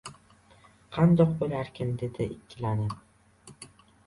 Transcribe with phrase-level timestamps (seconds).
[0.97, 2.97] —Qandoq bolarkin?— dedi ikkilanib.